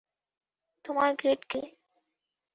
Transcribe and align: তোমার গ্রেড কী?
তোমার 0.85 1.09
গ্রেড 1.15 1.41
কী? 1.45 1.61